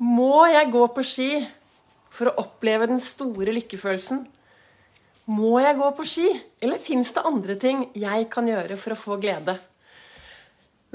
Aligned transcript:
Må 0.00 0.46
jeg 0.48 0.70
gå 0.72 0.80
på 0.96 1.02
ski 1.04 1.32
for 2.08 2.30
å 2.30 2.38
oppleve 2.40 2.86
den 2.88 3.02
store 3.04 3.52
lykkefølelsen? 3.52 4.22
Må 5.28 5.58
jeg 5.60 5.76
gå 5.76 5.88
på 5.98 6.06
ski, 6.08 6.28
eller 6.64 6.80
fins 6.80 7.10
det 7.12 7.24
andre 7.28 7.56
ting 7.60 7.82
jeg 7.92 8.24
kan 8.32 8.48
gjøre 8.48 8.78
for 8.80 8.94
å 8.94 8.96
få 8.96 9.18
glede? 9.20 9.58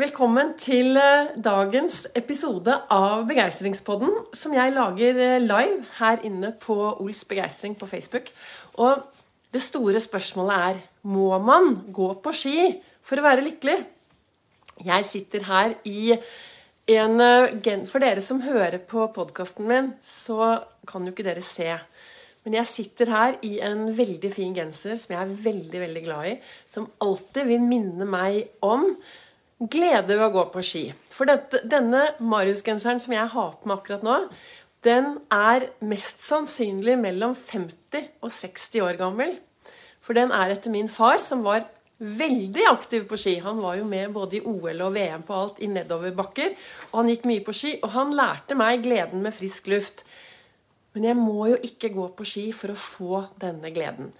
Velkommen 0.01 0.55
til 0.57 0.97
eh, 0.97 1.35
dagens 1.37 1.99
episode 2.17 2.79
av 2.89 3.27
Begeistringspodden, 3.29 4.09
som 4.33 4.57
jeg 4.57 4.73
lager 4.73 5.21
eh, 5.21 5.37
live 5.37 5.85
her 5.99 6.25
inne 6.25 6.49
på 6.65 6.79
Ols 6.95 7.21
begeistring 7.29 7.77
på 7.77 7.85
Facebook. 7.91 8.33
Og 8.81 9.05
det 9.53 9.61
store 9.61 10.01
spørsmålet 10.01 10.65
er 10.71 10.81
må 11.05 11.29
man 11.45 11.75
gå 11.93 12.09
på 12.25 12.33
ski 12.33 12.57
for 13.05 13.21
å 13.21 13.27
være 13.29 13.45
lykkelig? 13.51 13.77
Jeg 14.89 15.09
sitter 15.13 15.45
her 15.45 15.77
i 15.85 16.17
en, 16.87 17.19
eh, 17.21 17.85
for 17.89 17.99
dere 17.99 18.21
som 18.21 18.41
hører 18.41 18.77
på 18.77 19.07
podkasten 19.13 19.67
min, 19.67 19.93
så 20.03 20.63
kan 20.87 21.05
jo 21.05 21.13
ikke 21.13 21.25
dere 21.25 21.41
se. 21.41 21.79
Men 22.45 22.59
jeg 22.59 22.69
sitter 22.69 23.09
her 23.09 23.37
i 23.41 23.59
en 23.65 23.87
veldig 23.97 24.31
fin 24.33 24.53
genser 24.53 24.99
som 25.01 25.15
jeg 25.15 25.21
er 25.21 25.37
veldig 25.47 25.79
veldig 25.81 26.03
glad 26.05 26.25
i. 26.29 26.35
Som 26.69 26.91
alltid 27.01 27.47
vil 27.49 27.63
minne 27.65 28.05
meg 28.05 28.51
om 28.61 28.91
glede 29.59 30.13
ved 30.13 30.27
å 30.27 30.33
gå 30.35 30.43
på 30.53 30.61
ski. 30.61 30.83
For 31.09 31.25
dette, 31.25 31.63
denne 31.65 32.11
Marius-genseren 32.19 33.01
som 33.01 33.15
jeg 33.15 33.33
har 33.33 33.55
på 33.57 33.71
meg 33.71 33.79
akkurat 33.79 34.05
nå, 34.05 34.19
den 34.85 35.15
er 35.33 35.71
mest 35.81 36.21
sannsynlig 36.21 36.99
mellom 37.01 37.33
50 37.33 38.11
og 38.21 38.29
60 38.29 38.85
år 38.85 38.99
gammel. 38.99 39.39
For 40.05 40.13
den 40.13 40.29
er 40.35 40.53
etter 40.53 40.69
min 40.69 40.91
far, 40.91 41.23
som 41.25 41.41
var 41.41 41.65
veldig 41.97 42.65
aktiv 42.67 43.05
på 43.07 43.17
ski. 43.19 43.37
Han 43.43 43.61
var 43.63 43.77
jo 43.79 43.87
med 43.87 44.13
både 44.15 44.39
i 44.39 44.43
OL 44.43 44.83
og 44.83 44.95
VM 44.95 45.23
på 45.27 45.35
alt 45.35 45.61
i 45.63 45.69
nedoverbakker. 45.71 46.55
Og 46.91 46.97
han 46.99 47.11
gikk 47.11 47.27
mye 47.29 47.43
på 47.45 47.55
ski, 47.55 47.75
og 47.81 47.93
han 47.95 48.15
lærte 48.17 48.57
meg 48.59 48.83
gleden 48.83 49.23
med 49.23 49.35
frisk 49.35 49.69
luft. 49.71 50.05
Men 50.95 51.09
jeg 51.09 51.19
må 51.19 51.49
jo 51.51 51.59
ikke 51.63 51.91
gå 51.95 52.09
på 52.15 52.27
ski 52.27 52.49
for 52.55 52.71
å 52.71 52.79
få 52.79 53.21
denne 53.39 53.71
gleden. 53.75 54.11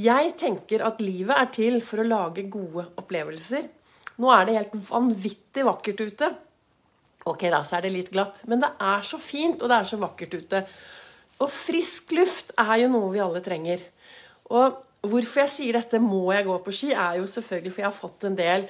Jeg 0.00 0.32
tenker 0.40 0.84
at 0.86 1.02
livet 1.04 1.36
er 1.36 1.50
til 1.52 1.82
for 1.84 2.00
å 2.00 2.08
lage 2.08 2.46
gode 2.52 2.86
opplevelser. 3.00 3.68
Nå 4.20 4.30
er 4.32 4.46
det 4.48 4.56
helt 4.56 4.78
vanvittig 4.88 5.66
vakkert 5.68 6.00
ute. 6.00 6.30
Ok, 7.28 7.44
da, 7.52 7.60
så 7.64 7.76
er 7.78 7.86
det 7.86 7.92
litt 7.94 8.12
glatt. 8.12 8.40
Men 8.48 8.62
det 8.64 8.72
er 8.82 9.04
så 9.06 9.20
fint, 9.20 9.60
og 9.60 9.68
det 9.70 9.78
er 9.78 9.88
så 9.88 9.98
vakkert 10.00 10.32
ute. 10.36 10.62
Og 11.42 11.50
frisk 11.52 12.14
luft 12.16 12.52
er 12.60 12.78
jo 12.82 12.88
noe 12.92 13.12
vi 13.12 13.20
alle 13.22 13.42
trenger. 13.44 13.84
Og 14.52 14.80
Hvorfor 15.02 15.42
jeg 15.42 15.50
sier 15.50 15.72
dette 15.74 15.98
'må 15.98 16.32
jeg 16.32 16.46
gå 16.46 16.56
på 16.62 16.72
ski', 16.72 16.92
er 16.94 17.18
jo 17.18 17.26
selvfølgelig 17.26 17.72
for 17.72 17.80
jeg 17.80 17.90
har 17.90 18.00
fått 18.00 18.24
en 18.24 18.36
del 18.38 18.68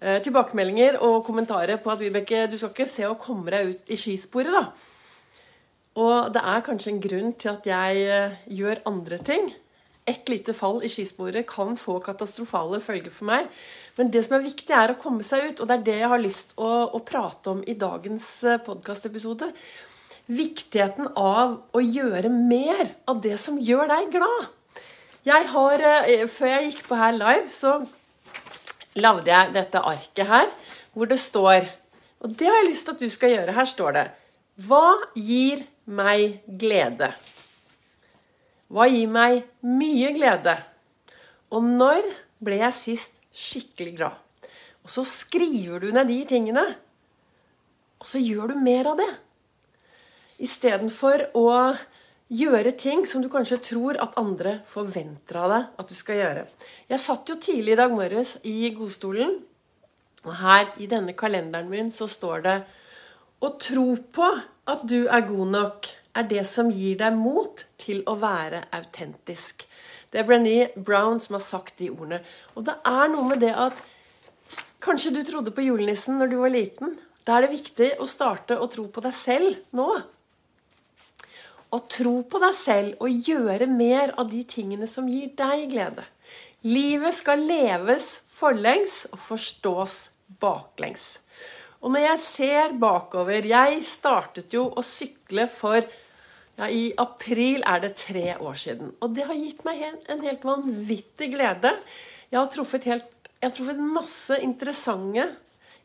eh, 0.00 0.22
tilbakemeldinger 0.22 0.96
og 1.02 1.24
kommentarer 1.24 1.76
på 1.76 1.90
at 1.92 2.00
Vibeke, 2.00 2.46
du 2.50 2.56
skal 2.56 2.70
ikke 2.70 2.88
se 2.88 3.04
å 3.04 3.18
komme 3.20 3.50
deg 3.50 3.68
ut 3.68 3.92
i 3.92 3.96
skisporet, 3.96 4.52
da. 4.52 4.72
Og 6.00 6.32
det 6.32 6.40
er 6.40 6.64
kanskje 6.64 6.90
en 6.90 7.02
grunn 7.04 7.34
til 7.36 7.52
at 7.52 7.68
jeg 7.68 8.08
eh, 8.08 8.32
gjør 8.48 8.80
andre 8.86 9.18
ting. 9.18 9.52
Et 10.08 10.28
lite 10.28 10.52
fall 10.56 10.82
i 10.84 10.88
skisporet 10.88 11.46
kan 11.48 11.76
få 11.80 11.98
katastrofale 12.04 12.80
følger 12.80 13.12
for 13.12 13.28
meg. 13.28 13.46
Men 13.96 14.10
det 14.10 14.24
som 14.24 14.36
er 14.36 14.48
viktig, 14.48 14.72
er 14.72 14.92
å 14.92 14.98
komme 15.00 15.22
seg 15.22 15.50
ut, 15.50 15.60
og 15.60 15.68
det 15.68 15.78
er 15.78 15.86
det 15.86 16.00
jeg 16.00 16.12
har 16.12 16.24
lyst 16.24 16.56
å, 16.56 16.72
å 16.96 17.04
prate 17.04 17.54
om 17.54 17.62
i 17.64 17.76
dagens 17.76 18.26
eh, 18.44 18.60
podkastepisode. 18.64 19.52
Viktigheten 20.32 21.12
av 21.12 21.58
å 21.76 21.80
gjøre 21.84 22.32
mer 22.32 22.96
av 23.04 23.20
det 23.20 23.36
som 23.40 23.60
gjør 23.60 23.92
deg 23.92 24.12
glad. 24.16 24.52
Jeg 25.24 25.48
har, 25.48 25.80
eh, 25.80 26.26
Før 26.28 26.46
jeg 26.46 26.72
gikk 26.72 26.82
på 26.88 26.96
her 27.00 27.12
live, 27.12 27.48
så 27.48 27.86
lagde 28.94 29.30
jeg 29.30 29.54
dette 29.54 29.80
arket 29.80 30.26
her, 30.26 30.50
hvor 30.92 31.06
det 31.06 31.20
står 31.20 31.68
Og 32.20 32.38
det 32.38 32.46
har 32.46 32.54
jeg 32.62 32.68
lyst 32.68 32.84
til 32.84 32.92
at 32.94 33.00
du 33.00 33.10
skal 33.10 33.30
gjøre. 33.30 33.52
Her 33.52 33.64
står 33.64 33.92
det 33.92 34.10
Hva 34.56 34.96
gir 35.16 35.66
meg 35.86 36.40
glede? 36.46 37.12
Hva 38.68 38.86
gir 38.88 39.08
meg 39.08 39.44
mye 39.60 40.12
glede? 40.12 40.56
Og 41.50 41.62
når 41.62 42.02
ble 42.44 42.60
jeg 42.60 42.74
sist 42.74 43.18
skikkelig 43.32 43.96
glad? 43.96 44.16
Og 44.84 44.90
så 44.90 45.04
skriver 45.04 45.80
du 45.80 45.90
ned 45.92 46.08
de 46.08 46.24
tingene. 46.24 46.64
Og 48.00 48.06
så 48.06 48.20
gjør 48.20 48.52
du 48.52 48.60
mer 48.60 48.92
av 48.92 49.00
det. 49.00 49.10
Istedenfor 50.38 51.28
å 51.34 51.48
gjøre 52.34 52.74
ting 52.78 53.04
som 53.06 53.22
du 53.22 53.28
kanskje 53.32 53.60
tror 53.62 53.98
at 54.02 54.16
andre 54.20 54.58
forventer 54.70 55.38
av 55.40 55.52
deg 55.52 55.80
at 55.82 55.90
du 55.90 55.96
skal 55.98 56.20
gjøre. 56.20 56.46
Jeg 56.90 57.02
satt 57.02 57.30
jo 57.30 57.36
tidlig 57.40 57.74
i 57.74 57.80
dag 57.80 57.94
morges 57.94 58.36
i 58.42 58.70
godstolen, 58.76 59.36
og 60.24 60.32
her 60.40 60.70
i 60.80 60.88
denne 60.88 61.14
kalenderen 61.16 61.68
min 61.70 61.92
så 61.92 62.08
står 62.08 62.44
det 62.44 62.56
Å 63.44 63.48
tro 63.60 63.88
på 64.14 64.30
at 64.70 64.84
du 64.88 65.04
er 65.04 65.26
god 65.28 65.52
nok, 65.52 65.88
er 66.14 66.28
det 66.30 66.44
som 66.48 66.70
gir 66.70 66.96
deg 67.00 67.16
mot 67.18 67.64
til 67.80 68.04
å 68.08 68.14
være 68.16 68.62
autentisk. 68.72 69.66
Det 70.10 70.22
er 70.22 70.28
Brené 70.28 70.68
Brown 70.76 71.18
som 71.20 71.34
har 71.36 71.42
sagt 71.42 71.80
de 71.82 71.90
ordene. 71.90 72.20
Og 72.54 72.64
det 72.68 72.76
er 72.86 73.10
noe 73.10 73.26
med 73.32 73.42
det 73.44 73.52
at 73.52 73.82
Kanskje 74.84 75.14
du 75.14 75.22
trodde 75.24 75.48
på 75.54 75.62
julenissen 75.64 76.18
når 76.20 76.28
du 76.28 76.34
var 76.42 76.52
liten. 76.52 76.90
Da 77.24 77.38
er 77.38 77.46
det 77.46 77.54
viktig 77.54 77.86
å 78.04 78.08
starte 78.08 78.58
å 78.60 78.66
tro 78.68 78.84
på 78.92 79.00
deg 79.00 79.14
selv 79.16 79.62
nå 79.72 79.86
å 81.74 81.82
tro 81.90 82.20
på 82.30 82.40
deg 82.42 82.54
selv 82.56 83.02
og 83.02 83.28
gjøre 83.28 83.66
mer 83.70 84.14
av 84.20 84.30
de 84.30 84.44
tingene 84.46 84.86
som 84.90 85.08
gir 85.10 85.32
deg 85.36 85.66
glede. 85.72 86.06
Livet 86.64 87.18
skal 87.18 87.42
leves 87.44 88.22
forlengs 88.30 89.04
og 89.12 89.20
forstås 89.26 89.98
baklengs. 90.40 91.18
Og 91.84 91.92
når 91.92 92.06
jeg 92.06 92.20
ser 92.22 92.72
bakover 92.80 93.44
Jeg 93.44 93.82
startet 93.84 94.54
jo 94.56 94.70
å 94.72 94.82
sykle 94.84 95.44
for 95.52 95.82
ja, 96.54 96.68
I 96.70 96.94
april 96.96 97.64
er 97.66 97.82
det 97.82 97.96
tre 97.98 98.36
år 98.38 98.56
siden. 98.56 98.94
Og 99.02 99.12
det 99.16 99.26
har 99.28 99.36
gitt 99.36 99.64
meg 99.66 99.82
en 99.84 100.22
helt 100.22 100.44
vanvittig 100.46 101.32
glede. 101.34 101.74
Jeg 102.30 102.38
har 102.38 102.50
truffet, 102.52 102.86
helt, 102.88 103.28
jeg 103.40 103.48
har 103.48 103.56
truffet 103.56 103.80
masse 103.82 104.38
interessante, 104.40 105.26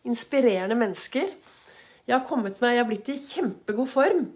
inspirerende 0.08 0.78
mennesker. 0.78 1.34
Jeg 2.06 2.16
har 2.16 2.26
kommet 2.26 2.62
meg, 2.62 2.78
jeg 2.78 2.84
har 2.84 2.90
blitt 2.90 3.10
i 3.12 3.18
kjempegod 3.34 3.90
form. 3.90 4.28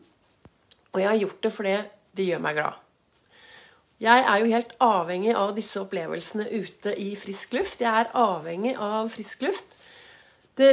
Og 0.94 1.02
jeg 1.02 1.10
har 1.10 1.22
gjort 1.22 1.44
det 1.44 1.54
fordi 1.54 1.76
det 2.14 2.28
gjør 2.30 2.42
meg 2.46 2.58
glad. 2.60 2.80
Jeg 4.04 4.26
er 4.28 4.42
jo 4.42 4.52
helt 4.52 4.74
avhengig 4.84 5.34
av 5.38 5.54
disse 5.56 5.80
opplevelsene 5.80 6.48
ute 6.52 6.94
i 7.00 7.14
frisk 7.18 7.54
luft. 7.56 7.82
Jeg 7.82 8.04
er 8.04 8.12
avhengig 8.20 8.74
av 8.76 9.10
frisk 9.14 9.46
luft. 9.46 9.78
Det, 10.60 10.72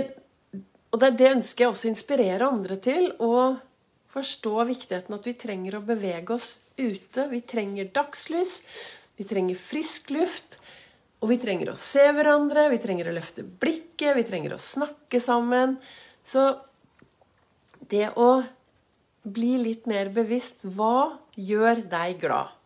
og 0.91 1.00
det, 1.00 1.12
det 1.20 1.34
ønsker 1.36 1.64
jeg 1.64 1.72
også 1.72 1.88
å 1.88 1.92
inspirere 1.92 2.48
andre 2.48 2.78
til. 2.82 3.12
Å 3.22 3.60
forstå 4.10 4.64
viktigheten 4.72 5.14
at 5.14 5.28
vi 5.28 5.36
trenger 5.38 5.78
å 5.78 5.84
bevege 5.86 6.34
oss 6.37 6.56
ute. 6.81 7.28
Vi 7.31 7.42
trenger 7.47 7.92
dagslys. 7.94 8.60
Vi 9.20 9.28
trenger 9.31 9.60
frisk 9.60 10.10
luft. 10.16 10.58
Og 11.20 11.31
vi 11.31 11.37
trenger 11.41 11.70
å 11.70 11.78
se 11.78 12.06
hverandre, 12.16 12.70
vi 12.72 12.81
trenger 12.81 13.10
å 13.10 13.14
løfte 13.14 13.44
blikket, 13.44 14.14
vi 14.16 14.25
trenger 14.25 14.56
å 14.56 14.62
snakke 14.62 15.20
sammen. 15.20 15.76
Så 16.25 16.47
det 17.92 18.08
å 18.16 18.41
bli 19.22 19.56
litt 19.60 19.88
mer 19.91 20.10
bevisst. 20.14 20.64
Hva 20.64 21.20
gjør 21.36 21.84
deg 21.91 22.20
glad? 22.22 22.56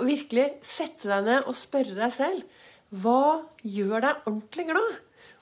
Virkelig 0.00 0.46
sette 0.64 1.10
deg 1.10 1.26
ned 1.26 1.48
og 1.50 1.58
spørre 1.58 1.96
deg 1.96 2.12
selv. 2.14 2.60
Hva 2.90 3.46
gjør 3.62 4.06
deg 4.06 4.28
ordentlig 4.28 4.68
glad? 4.70 4.94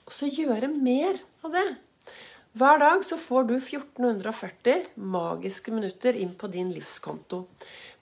Og 0.08 0.14
så 0.14 0.30
gjøre 0.32 0.70
mer 0.72 1.20
av 1.44 1.54
det. 1.54 1.68
Hver 2.58 2.80
dag 2.80 3.04
så 3.04 3.18
får 3.20 3.44
du 3.50 3.54
1440 3.58 4.88
magiske 4.96 5.72
minutter 5.74 6.16
inn 6.16 6.32
på 6.34 6.48
din 6.50 6.72
livskonto. 6.72 7.44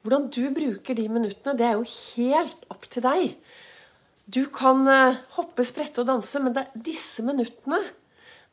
Hvordan 0.06 0.28
du 0.30 0.44
bruker 0.54 0.94
de 0.94 1.08
minuttene, 1.10 1.56
det 1.58 1.66
er 1.66 1.74
jo 1.74 1.86
helt 2.14 2.62
opp 2.70 2.86
til 2.92 3.02
deg. 3.04 3.34
Du 4.26 4.44
kan 4.54 4.86
eh, 4.90 5.18
hoppe, 5.34 5.66
sprette 5.66 6.02
og 6.02 6.08
danse, 6.08 6.40
men 6.42 6.54
det, 6.54 6.68
disse 6.78 7.24
minuttene 7.26 7.80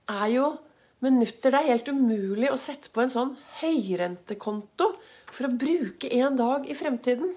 er 0.09 0.27
jo 0.33 0.47
minutter. 1.03 1.51
Det 1.51 1.59
er 1.59 1.71
helt 1.73 1.91
umulig 1.91 2.51
å 2.51 2.59
sette 2.59 2.91
på 2.93 3.03
en 3.03 3.11
sånn 3.13 3.33
høyrentekonto 3.61 4.93
for 5.33 5.47
å 5.47 5.55
bruke 5.59 6.11
en 6.19 6.37
dag 6.39 6.67
i 6.69 6.77
fremtiden. 6.77 7.33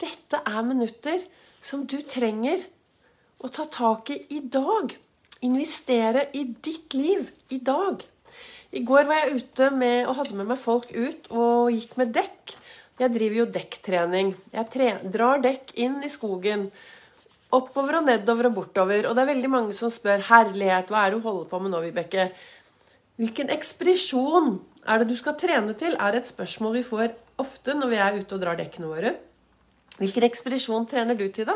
Dette 0.00 0.40
er 0.44 0.66
minutter 0.66 1.22
som 1.64 1.84
du 1.88 2.00
trenger 2.06 2.64
å 3.44 3.50
ta 3.52 3.66
tak 3.68 4.10
i 4.14 4.18
i 4.36 4.40
dag. 4.40 4.94
Investere 5.44 6.28
i 6.32 6.44
ditt 6.64 6.94
liv 6.96 7.28
i 7.52 7.60
dag. 7.60 8.02
I 8.74 8.82
går 8.82 9.06
var 9.06 9.22
jeg 9.22 9.38
ute 9.38 9.70
med, 9.70 10.06
og 10.08 10.16
hadde 10.18 10.38
med 10.38 10.48
meg 10.50 10.58
folk 10.58 10.88
ut 10.90 11.28
og 11.30 11.70
gikk 11.74 11.94
med 12.00 12.14
dekk. 12.16 12.54
Jeg 12.98 13.12
driver 13.14 13.40
jo 13.40 13.46
dekktrening. 13.54 14.32
Jeg 14.54 14.96
drar 15.14 15.42
dekk 15.42 15.74
inn 15.82 16.00
i 16.06 16.10
skogen. 16.10 16.68
Oppover 17.54 18.00
og 18.00 18.08
nedover 18.08 18.48
og 18.48 18.56
bortover. 18.56 19.06
Og 19.06 19.14
det 19.14 19.22
er 19.22 19.30
veldig 19.30 19.50
mange 19.50 19.76
som 19.78 19.90
spør 19.90 20.22
'Herlighet, 20.26 20.90
hva 20.90 21.04
er 21.04 21.10
det 21.10 21.20
du 21.20 21.28
holder 21.28 21.46
på 21.50 21.60
med 21.62 21.70
nå, 21.70 21.82
Vibeke?' 21.86 22.32
Hvilken 23.20 23.52
ekspedisjon 23.54 24.56
er 24.90 25.00
det 25.00 25.12
du 25.12 25.16
skal 25.18 25.36
trene 25.38 25.74
til, 25.78 25.94
er 25.94 26.16
et 26.18 26.26
spørsmål 26.26 26.80
vi 26.80 26.86
får 26.86 27.12
ofte 27.42 27.76
når 27.76 27.92
vi 27.92 28.00
er 28.02 28.18
ute 28.18 28.36
og 28.36 28.42
drar 28.42 28.58
dekkene 28.58 28.90
våre. 28.90 29.14
Hvilken 30.00 30.26
ekspedisjon 30.26 30.88
trener 30.90 31.18
du 31.18 31.28
til, 31.30 31.46
da? 31.46 31.54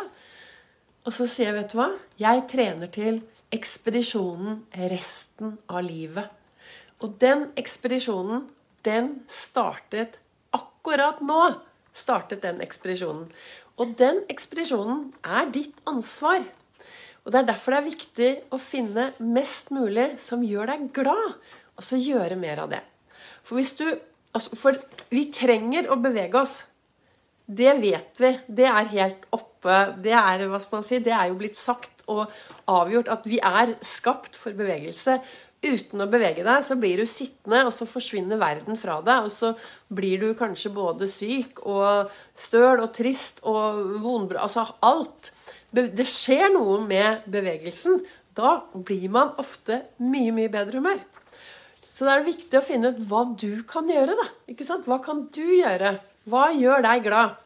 Og 1.06 1.14
så 1.14 1.26
sier 1.26 1.50
jeg, 1.50 1.56
vet 1.56 1.72
du 1.72 1.78
hva? 1.81 1.88
Jeg 2.20 2.44
trener 2.50 2.90
til 2.94 3.22
ekspedisjonen 3.55 4.60
resten 4.93 5.56
av 5.66 5.82
livet. 5.87 6.31
Og 7.02 7.16
den 7.22 7.49
ekspedisjonen, 7.58 8.46
den 8.87 9.12
startet 9.31 10.19
akkurat 10.55 11.22
nå. 11.25 11.43
Startet 11.96 12.44
den 12.44 12.62
ekspedisjonen. 12.62 13.26
Og 13.78 13.94
den 13.99 14.22
ekspedisjonen 14.31 15.08
er 15.26 15.50
ditt 15.55 15.75
ansvar. 15.90 16.44
Og 17.29 17.33
Det 17.33 17.43
er 17.43 17.49
derfor 17.51 17.75
det 17.75 17.79
er 17.79 17.91
viktig 17.91 18.29
å 18.57 18.59
finne 18.63 19.11
mest 19.21 19.67
mulig 19.69 20.15
som 20.25 20.41
gjør 20.41 20.71
deg 20.71 20.87
glad, 20.97 21.35
og 21.77 21.85
så 21.85 21.99
gjøre 22.01 22.39
mer 22.41 22.63
av 22.63 22.71
det. 22.73 22.81
For 23.45 23.61
du 23.61 23.91
altså, 24.33 24.57
For 24.57 24.79
vi 25.13 25.27
trenger 25.29 25.91
å 25.93 26.01
bevege 26.01 26.41
oss. 26.41 26.63
Det 27.45 27.75
vet 27.83 28.17
vi. 28.17 28.33
Det 28.49 28.65
er 28.65 28.91
helt 28.95 29.29
oppe. 29.29 29.77
Det 30.01 30.17
er, 30.17 30.47
hva 30.49 30.57
skal 30.57 30.81
man 30.81 30.89
si, 30.89 31.03
det 31.05 31.13
er 31.13 31.29
jo 31.29 31.37
blitt 31.37 31.61
sagt 31.61 32.01
og 32.09 32.33
avgjort 32.65 33.13
at 33.13 33.29
vi 33.29 33.43
er 33.45 33.77
skapt 33.85 34.33
for 34.33 34.57
bevegelse. 34.57 35.21
Uten 35.61 36.01
å 36.01 36.09
bevege 36.09 36.45
deg, 36.47 36.65
så 36.65 36.81
blir 36.81 36.97
du 36.97 37.05
sittende, 37.05 37.67
og 37.67 37.75
så 37.77 37.85
forsvinner 37.85 38.41
verden 38.41 38.81
fra 38.81 39.03
deg. 39.05 39.29
Og 39.29 39.33
så 39.37 39.53
blir 39.93 40.25
du 40.25 40.31
kanskje 40.39 40.73
både 40.73 41.13
syk 41.13 41.61
og 41.69 42.09
støl 42.33 42.87
og 42.87 42.95
trist 42.97 43.45
og 43.45 43.99
vondbra 44.01 44.49
Altså 44.49 44.65
alt. 44.81 45.35
Det 45.75 46.06
skjer 46.09 46.49
noe 46.55 46.81
med 46.87 47.26
bevegelsen. 47.29 48.00
Da 48.38 48.62
blir 48.73 49.09
man 49.12 49.35
ofte 49.41 49.82
mye, 50.00 50.32
mye 50.32 50.53
bedre 50.53 50.81
humør. 50.81 51.03
Så 51.93 52.06
det 52.06 52.15
er 52.15 52.29
viktig 52.29 52.59
å 52.61 52.65
finne 52.65 52.93
ut 52.94 53.03
hva 53.11 53.25
du 53.35 53.65
kan 53.69 53.88
gjøre. 53.91 54.15
da. 54.15 54.29
Ikke 54.49 54.67
sant? 54.67 54.87
Hva 54.87 55.00
kan 55.03 55.26
du 55.35 55.44
gjøre? 55.44 55.99
Hva 56.31 56.49
gjør 56.55 56.85
deg 56.87 57.05
glad? 57.09 57.37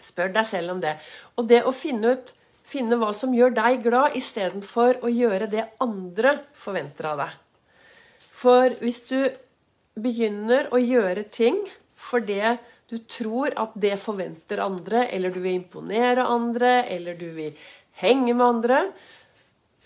Spør 0.00 0.32
deg 0.32 0.46
selv 0.48 0.74
om 0.74 0.80
det. 0.80 0.96
Og 1.36 1.46
det 1.50 1.62
å 1.68 1.74
finne 1.76 2.14
ut 2.16 2.32
finne 2.70 2.98
hva 3.00 3.10
som 3.16 3.34
gjør 3.34 3.54
deg 3.56 3.82
glad, 3.84 4.16
istedenfor 4.18 5.02
å 5.04 5.10
gjøre 5.10 5.50
det 5.50 5.66
andre 5.82 6.38
forventer 6.58 7.10
av 7.12 7.22
deg. 7.24 7.36
For 8.40 8.76
hvis 8.80 9.02
du 9.10 9.18
begynner 10.00 10.70
å 10.72 10.80
gjøre 10.80 11.26
ting 11.28 11.58
for 11.98 12.22
det 12.24 12.56
du 12.90 12.98
tror 13.06 13.54
at 13.60 13.74
det 13.78 13.94
forventer 14.02 14.62
andre, 14.64 15.04
eller 15.14 15.30
du 15.30 15.38
vil 15.44 15.60
imponere 15.60 16.26
andre, 16.26 16.80
eller 16.90 17.14
du 17.18 17.28
vil 17.36 17.54
henge 18.02 18.34
med 18.34 18.46
andre, 18.46 18.80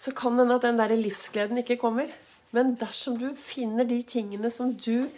så 0.00 0.12
kan 0.16 0.36
det 0.36 0.46
hende 0.46 0.56
at 0.56 0.64
den 0.64 0.80
der 0.80 0.96
livsgleden 0.96 1.60
ikke 1.60 1.78
kommer. 1.80 2.08
Men 2.54 2.74
dersom 2.80 3.18
du 3.20 3.28
finner 3.38 3.86
de 3.88 4.00
tingene 4.08 4.50
som 4.52 4.72
du 4.72 5.10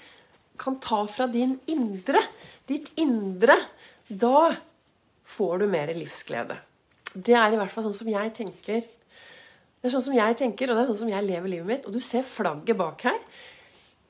kan 0.58 0.78
ta 0.82 1.02
fra 1.10 1.26
din 1.30 1.58
indre, 1.70 2.22
ditt 2.66 2.88
indre, 2.98 3.58
da 4.08 4.50
får 5.26 5.62
du 5.62 5.66
mer 5.70 5.92
livsglede. 5.94 6.56
Det 7.12 7.34
er 7.36 7.54
i 7.54 7.58
hvert 7.60 7.72
fall 7.72 7.86
sånn 7.86 8.00
som 8.00 8.10
jeg 8.10 8.32
tenker. 8.36 8.86
Det 8.86 9.88
er 9.88 9.92
sånn 9.92 10.06
som 10.08 10.16
jeg 10.16 10.38
tenker, 10.38 10.70
og 10.70 10.78
det 10.78 10.82
er 10.82 10.90
sånn 10.90 11.02
som 11.04 11.12
jeg 11.12 11.26
lever 11.26 11.52
livet 11.52 11.68
mitt. 11.70 11.86
Og 11.86 11.94
du 11.94 12.00
ser 12.02 12.26
flagget 12.26 12.78
bak 12.78 13.06
her. 13.06 13.20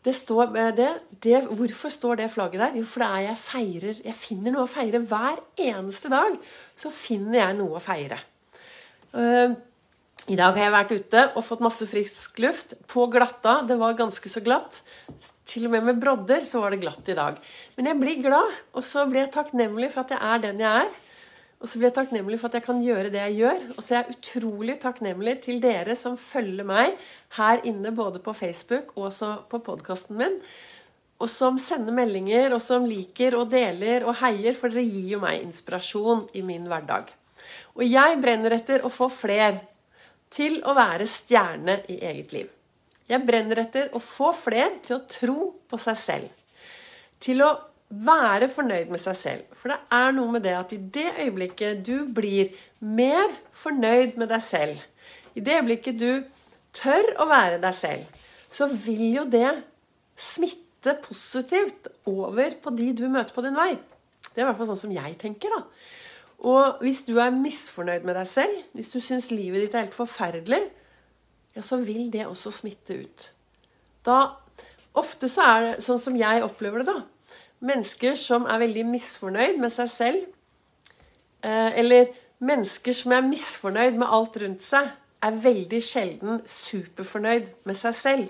Det 0.06 0.14
står, 0.14 0.54
eh, 0.54 0.72
det, 0.74 0.90
det, 1.24 1.38
hvorfor 1.50 1.90
står 1.90 2.20
det 2.20 2.30
flagget 2.30 2.62
der? 2.62 2.76
Jo, 2.78 2.86
for 2.86 3.02
det 3.02 3.08
er 3.10 3.22
jeg 3.24 3.42
feirer 3.42 4.02
Jeg 4.04 4.14
finner 4.14 4.54
noe 4.54 4.66
å 4.66 4.70
feire. 4.70 5.02
Hver 5.02 5.40
eneste 5.58 6.10
dag 6.12 6.36
så 6.78 6.92
finner 6.94 7.40
jeg 7.40 7.56
noe 7.58 7.80
å 7.80 7.82
feire. 7.82 8.20
Uh, 9.16 9.56
I 10.30 10.36
dag 10.38 10.54
har 10.54 10.66
jeg 10.66 10.74
vært 10.74 10.94
ute 10.94 11.24
og 11.34 11.46
fått 11.46 11.64
masse 11.64 11.88
frisk 11.90 12.38
luft 12.44 12.76
på 12.86 13.08
glatta. 13.10 13.62
Det 13.66 13.78
var 13.80 13.98
ganske 13.98 14.30
så 14.30 14.42
glatt. 14.44 14.78
Til 15.46 15.66
og 15.66 15.74
med 15.74 15.88
med 15.88 15.98
brodder 16.02 16.44
så 16.46 16.62
var 16.62 16.74
det 16.74 16.84
glatt 16.84 17.10
i 17.10 17.18
dag. 17.18 17.40
Men 17.74 17.90
jeg 17.90 18.00
blir 18.02 18.22
glad, 18.28 18.54
og 18.78 18.86
så 18.86 19.08
blir 19.10 19.24
jeg 19.24 19.34
takknemlig 19.34 19.90
for 19.94 20.04
at 20.04 20.14
jeg 20.14 20.22
er 20.22 20.46
den 20.46 20.62
jeg 20.62 20.84
er. 20.84 20.94
Og 21.56 21.68
så 21.68 21.78
blir 21.78 21.88
jeg 21.88 21.96
takknemlig 21.96 22.38
for 22.40 22.50
at 22.50 22.58
jeg 22.58 22.66
kan 22.66 22.80
gjøre 22.84 23.10
det 23.12 23.20
jeg 23.22 23.36
gjør. 23.40 23.60
Og 23.74 23.80
så 23.80 23.94
er 23.94 23.98
jeg 23.98 24.16
utrolig 24.16 24.76
takknemlig 24.82 25.36
til 25.46 25.60
dere 25.62 25.96
som 25.96 26.18
følger 26.20 26.66
meg 26.68 26.96
her 27.38 27.62
inne, 27.64 27.94
både 27.96 28.20
på 28.24 28.34
Facebook 28.36 28.92
og 28.96 29.08
også 29.10 29.30
på 29.50 29.62
podkasten 29.64 30.18
min. 30.20 30.40
Og 31.16 31.30
som 31.32 31.56
sender 31.56 31.96
meldinger, 31.96 32.52
og 32.52 32.60
som 32.60 32.84
liker 32.84 33.38
og 33.38 33.48
deler 33.54 34.04
og 34.04 34.18
heier, 34.20 34.52
for 34.58 34.68
dere 34.68 34.84
gir 34.84 35.14
jo 35.14 35.22
meg 35.22 35.40
inspirasjon 35.46 36.26
i 36.36 36.42
min 36.44 36.66
hverdag. 36.68 37.08
Og 37.78 37.86
jeg 37.86 38.20
brenner 38.20 38.58
etter 38.58 38.84
å 38.84 38.92
få 38.92 39.08
fler 39.12 39.62
til 40.32 40.58
å 40.66 40.74
være 40.76 41.06
stjerne 41.08 41.78
i 41.92 41.96
eget 42.04 42.36
liv. 42.36 42.52
Jeg 43.06 43.22
brenner 43.24 43.62
etter 43.62 43.92
å 43.94 44.02
få 44.02 44.32
fler 44.36 44.80
til 44.84 44.98
å 44.98 45.04
tro 45.08 45.40
på 45.70 45.78
seg 45.80 45.98
selv. 46.00 46.28
Til 47.22 47.40
å 47.46 47.50
være 47.88 48.48
fornøyd 48.50 48.90
med 48.90 49.00
seg 49.00 49.16
selv. 49.18 49.42
For 49.54 49.70
det 49.70 49.78
er 49.94 50.14
noe 50.16 50.34
med 50.34 50.44
det 50.46 50.54
at 50.58 50.72
i 50.74 50.78
det 50.78 51.08
øyeblikket 51.22 51.84
du 51.86 52.06
blir 52.14 52.50
mer 52.80 53.34
fornøyd 53.54 54.18
med 54.18 54.30
deg 54.32 54.42
selv, 54.42 54.80
i 55.36 55.40
det 55.44 55.58
øyeblikket 55.60 56.00
du 56.00 56.10
tør 56.76 57.12
å 57.22 57.28
være 57.30 57.60
deg 57.62 57.74
selv, 57.76 58.22
så 58.50 58.68
vil 58.70 59.20
jo 59.20 59.24
det 59.30 59.50
smitte 60.16 60.96
positivt 61.04 61.90
over 62.08 62.56
på 62.62 62.72
de 62.76 62.92
du 62.96 63.06
møter 63.12 63.34
på 63.36 63.44
din 63.44 63.56
vei. 63.56 63.74
Det 64.32 64.40
er 64.40 64.46
i 64.46 64.48
hvert 64.48 64.58
fall 64.58 64.70
sånn 64.72 64.84
som 64.86 64.94
jeg 64.94 65.16
tenker, 65.20 65.52
da. 65.52 65.62
Og 66.46 66.82
hvis 66.84 67.02
du 67.06 67.14
er 67.20 67.32
misfornøyd 67.32 68.04
med 68.04 68.18
deg 68.18 68.28
selv, 68.28 68.56
hvis 68.76 68.92
du 68.92 68.98
syns 69.00 69.30
livet 69.32 69.62
ditt 69.62 69.76
er 69.76 69.86
helt 69.86 69.96
forferdelig, 69.96 70.62
ja, 71.56 71.62
så 71.64 71.78
vil 71.80 72.10
det 72.12 72.26
også 72.28 72.52
smitte 72.52 72.98
ut. 72.98 73.30
Da 74.04 74.18
Ofte 74.96 75.28
så 75.28 75.44
er 75.44 75.58
det 75.60 75.84
sånn 75.84 75.98
som 76.00 76.14
jeg 76.16 76.40
opplever 76.40 76.80
det, 76.80 76.88
da 76.88 77.02
mennesker 77.64 78.16
som 78.20 78.46
er 78.50 78.62
veldig 78.64 78.84
misfornøyd 78.90 79.60
med 79.62 79.72
seg 79.72 79.90
selv, 79.92 80.24
eh, 81.42 81.70
eller 81.80 82.12
mennesker 82.44 82.96
som 82.96 83.14
er 83.16 83.26
misfornøyd 83.26 83.96
med 83.96 84.12
alt 84.12 84.36
rundt 84.42 84.64
seg, 84.66 84.90
er 85.24 85.38
veldig 85.42 85.80
sjelden 85.82 86.42
superfornøyd 86.46 87.48
med 87.64 87.78
seg 87.78 87.96
selv. 87.96 88.26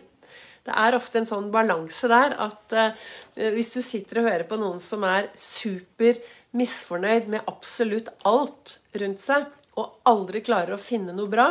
Det 0.66 0.74
er 0.74 0.96
ofte 0.98 1.20
en 1.20 1.28
sånn 1.28 1.50
balanse 1.54 2.08
der 2.10 2.34
at 2.42 2.74
uh, 2.74 3.50
hvis 3.54 3.70
du 3.76 3.80
sitter 3.84 4.20
og 4.20 4.26
hører 4.26 4.46
på 4.50 4.58
noen 4.58 4.80
som 4.82 5.04
er 5.06 5.28
super 5.38 6.18
misfornøyd 6.58 7.28
med 7.30 7.46
absolutt 7.46 8.10
alt 8.26 8.78
rundt 8.98 9.22
seg, 9.22 9.46
og 9.76 10.08
aldri 10.08 10.40
klarer 10.42 10.74
å 10.74 10.80
finne 10.80 11.14
noe 11.14 11.30
bra, 11.30 11.50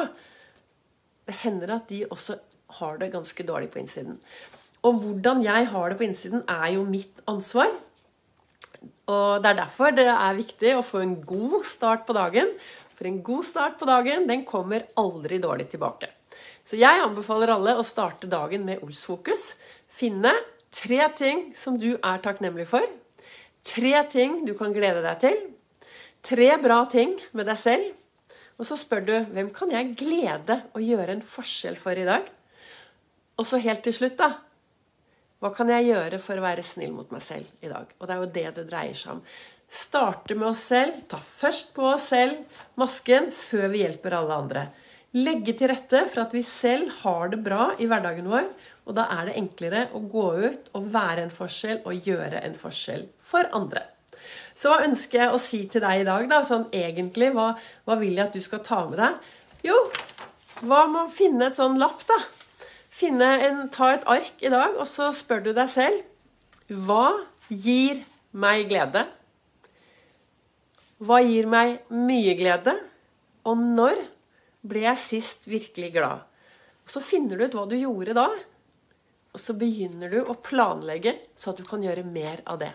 det 1.26 1.38
hender 1.46 1.78
at 1.78 1.88
de 1.92 2.04
også 2.10 2.40
har 2.80 3.00
det 3.00 3.14
ganske 3.14 3.46
dårlig 3.48 3.70
på 3.72 3.80
innsiden. 3.84 4.18
Og 4.86 5.02
hvordan 5.02 5.42
jeg 5.46 5.68
har 5.72 5.90
det 5.90 5.98
på 5.98 6.06
innsiden, 6.06 6.44
er 6.48 6.76
jo 6.76 6.86
mitt 6.86 7.24
ansvar. 7.30 7.72
Og 9.10 9.42
det 9.42 9.52
er 9.52 9.60
derfor 9.62 9.94
det 9.94 10.08
er 10.10 10.38
viktig 10.38 10.74
å 10.78 10.86
få 10.86 11.02
en 11.02 11.16
god 11.26 11.64
start 11.66 12.06
på 12.06 12.14
dagen. 12.18 12.52
For 12.96 13.10
en 13.10 13.22
god 13.26 13.46
start 13.46 13.80
på 13.80 13.88
dagen, 13.90 14.28
den 14.30 14.46
kommer 14.48 14.86
aldri 14.98 15.40
dårlig 15.42 15.68
tilbake. 15.74 16.12
Så 16.66 16.80
jeg 16.80 17.02
anbefaler 17.02 17.54
alle 17.54 17.76
å 17.78 17.86
starte 17.86 18.30
dagen 18.30 18.66
med 18.66 18.82
Ols-fokus. 18.86 19.54
Finne 19.92 20.32
tre 20.74 21.02
ting 21.18 21.50
som 21.58 21.78
du 21.82 21.96
er 21.96 22.24
takknemlig 22.24 22.66
for. 22.70 22.86
Tre 23.66 23.94
ting 24.10 24.44
du 24.46 24.54
kan 24.58 24.74
glede 24.74 25.04
deg 25.06 25.22
til. 25.22 25.38
Tre 26.26 26.50
bra 26.62 26.80
ting 26.90 27.14
med 27.38 27.50
deg 27.50 27.60
selv. 27.62 27.92
Og 28.58 28.66
så 28.70 28.78
spør 28.80 29.04
du 29.06 29.16
hvem 29.36 29.52
kan 29.54 29.74
jeg 29.74 29.94
glede 30.00 30.62
å 30.74 30.82
gjøre 30.82 31.18
en 31.18 31.26
forskjell 31.26 31.78
for 31.78 31.98
i 31.98 32.08
dag? 32.08 32.26
Og 33.36 33.46
så 33.46 33.60
helt 33.62 33.84
til 33.86 33.94
slutt, 33.94 34.18
da. 34.18 34.32
Hva 35.46 35.52
kan 35.54 35.70
jeg 35.70 35.92
gjøre 35.92 36.18
for 36.18 36.42
å 36.42 36.42
være 36.42 36.64
snill 36.66 36.96
mot 36.96 37.12
meg 37.14 37.22
selv 37.22 37.46
i 37.62 37.70
dag? 37.70 37.92
Og 38.00 38.08
det 38.10 38.14
er 38.16 38.22
jo 38.24 38.30
det 38.34 38.46
det 38.56 38.64
dreier 38.66 38.96
seg 38.98 39.12
om. 39.14 39.20
Starte 39.70 40.34
med 40.34 40.48
oss 40.50 40.64
selv. 40.72 41.04
Ta 41.06 41.20
først 41.22 41.70
på 41.76 41.84
oss 41.92 42.08
selv 42.10 42.56
masken 42.82 43.28
før 43.30 43.68
vi 43.70 43.84
hjelper 43.84 44.16
alle 44.18 44.40
andre. 44.42 44.64
Legge 45.14 45.54
til 45.54 45.70
rette 45.70 46.02
for 46.10 46.24
at 46.24 46.34
vi 46.34 46.42
selv 46.42 46.90
har 47.04 47.30
det 47.30 47.44
bra 47.46 47.68
i 47.78 47.86
hverdagen 47.92 48.26
vår. 48.32 48.48
Og 48.90 48.98
da 48.98 49.06
er 49.20 49.30
det 49.30 49.36
enklere 49.44 49.84
å 49.94 50.02
gå 50.10 50.26
ut 50.48 50.72
og 50.74 50.90
være 50.96 51.28
en 51.28 51.36
forskjell 51.38 51.84
og 51.86 52.10
gjøre 52.10 52.42
en 52.42 52.58
forskjell 52.58 53.06
for 53.30 53.46
andre. 53.54 53.86
Så 54.58 54.72
hva 54.74 54.82
ønsker 54.88 55.28
jeg 55.28 55.36
å 55.36 55.44
si 55.46 55.62
til 55.70 55.86
deg 55.86 56.02
i 56.02 56.08
dag, 56.10 56.26
da? 56.32 56.42
Sånn 56.48 56.72
egentlig, 56.74 57.30
hva, 57.38 57.52
hva 57.86 58.00
vil 58.02 58.18
jeg 58.18 58.26
at 58.26 58.34
du 58.34 58.42
skal 58.42 58.66
ta 58.66 58.82
med 58.90 58.98
deg? 58.98 59.22
Jo, 59.70 59.78
hva 60.66 60.88
med 60.90 61.04
å 61.04 61.14
finne 61.14 61.52
et 61.52 61.62
sånn 61.62 61.78
lapp, 61.78 62.02
da? 62.10 62.18
En, 63.04 63.70
ta 63.70 63.94
et 63.94 64.06
ark 64.08 64.42
i 64.42 64.50
dag, 64.50 64.76
og 64.80 64.88
så 64.88 65.12
spør 65.12 65.44
du 65.44 65.54
deg 65.54 65.70
selv 65.70 66.04
Hva 66.70 67.26
gir 67.50 68.06
meg 68.32 68.70
glede? 68.70 69.06
Hva 71.04 71.20
gir 71.22 71.46
meg 71.52 71.82
mye 71.92 72.36
glede? 72.40 72.78
Og 73.46 73.58
når 73.60 74.00
ble 74.66 74.86
jeg 74.88 75.02
sist 75.02 75.46
virkelig 75.48 75.92
glad? 75.94 76.24
Og 76.86 76.90
Så 76.90 77.02
finner 77.02 77.38
du 77.38 77.46
ut 77.46 77.58
hva 77.58 77.66
du 77.68 77.76
gjorde 77.76 78.16
da. 78.16 78.30
Og 79.36 79.42
så 79.42 79.54
begynner 79.58 80.10
du 80.10 80.22
å 80.24 80.38
planlegge 80.40 81.18
så 81.36 81.52
at 81.52 81.60
du 81.60 81.66
kan 81.68 81.84
gjøre 81.84 82.06
mer 82.08 82.42
av 82.48 82.62
det. 82.62 82.72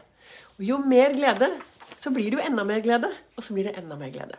Og 0.58 0.66
jo 0.66 0.78
mer 0.84 1.14
glede, 1.16 1.48
så 1.96 2.12
blir 2.12 2.28
det 2.28 2.38
jo 2.38 2.44
enda 2.44 2.64
mer 2.68 2.84
glede. 2.84 3.08
Og 3.36 3.44
så 3.44 3.56
blir 3.56 3.70
det 3.70 3.78
enda 3.80 3.96
mer 3.96 4.12
glede. 4.12 4.36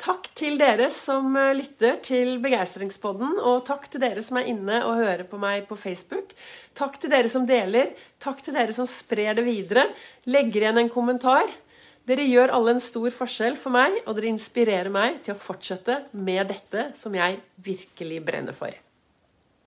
Takk 0.00 0.28
til 0.38 0.56
dere 0.60 0.88
som 0.94 1.34
eh, 1.38 1.52
lytter 1.58 1.98
til 2.04 2.38
Begeistringspodden, 2.42 3.36
og 3.38 3.64
takk 3.68 3.88
til 3.92 4.02
dere 4.02 4.22
som 4.24 4.40
er 4.40 4.48
inne 4.50 4.80
og 4.86 5.00
hører 5.00 5.24
på 5.28 5.40
meg 5.40 5.66
på 5.68 5.78
Facebook. 5.78 6.32
Takk 6.78 6.96
til 7.02 7.12
dere 7.12 7.30
som 7.30 7.46
deler. 7.48 7.92
Takk 8.22 8.40
til 8.42 8.56
dere 8.56 8.74
som 8.76 8.88
sprer 8.90 9.36
det 9.38 9.44
videre. 9.46 9.88
Legger 10.30 10.64
igjen 10.64 10.82
en 10.82 10.92
kommentar. 10.92 11.50
Dere 12.08 12.26
gjør 12.26 12.54
alle 12.56 12.76
en 12.76 12.82
stor 12.82 13.12
forskjell 13.14 13.58
for 13.62 13.74
meg, 13.74 14.00
og 14.06 14.16
dere 14.18 14.32
inspirerer 14.32 14.90
meg 14.90 15.20
til 15.22 15.36
å 15.36 15.42
fortsette 15.42 16.00
med 16.18 16.48
dette 16.50 16.88
som 16.98 17.14
jeg 17.14 17.38
virkelig 17.62 18.24
brenner 18.26 18.56
for. 18.56 18.74